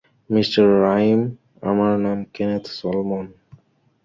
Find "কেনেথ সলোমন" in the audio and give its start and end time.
2.33-3.25